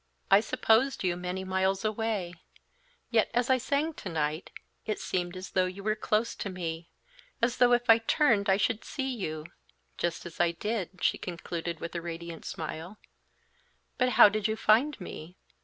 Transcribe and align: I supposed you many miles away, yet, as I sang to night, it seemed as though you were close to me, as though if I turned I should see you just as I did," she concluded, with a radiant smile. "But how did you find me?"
I 0.31 0.39
supposed 0.39 1.03
you 1.03 1.15
many 1.15 1.43
miles 1.43 1.85
away, 1.85 2.33
yet, 3.11 3.29
as 3.35 3.51
I 3.51 3.59
sang 3.59 3.93
to 3.93 4.09
night, 4.09 4.49
it 4.83 4.97
seemed 4.99 5.37
as 5.37 5.51
though 5.51 5.67
you 5.67 5.83
were 5.83 5.95
close 5.95 6.33
to 6.37 6.49
me, 6.49 6.89
as 7.39 7.57
though 7.57 7.71
if 7.73 7.87
I 7.87 7.99
turned 7.99 8.49
I 8.49 8.57
should 8.57 8.83
see 8.83 9.13
you 9.15 9.45
just 9.99 10.25
as 10.25 10.39
I 10.39 10.53
did," 10.53 11.03
she 11.03 11.19
concluded, 11.19 11.79
with 11.79 11.93
a 11.93 12.01
radiant 12.01 12.45
smile. 12.45 12.97
"But 13.99 14.13
how 14.17 14.27
did 14.27 14.47
you 14.47 14.55
find 14.55 14.99
me?" 14.99 15.37